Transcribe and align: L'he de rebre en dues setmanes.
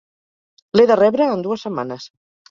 L'he 0.77 0.85
de 0.91 0.95
rebre 0.99 1.27
en 1.33 1.43
dues 1.47 1.65
setmanes. 1.67 2.07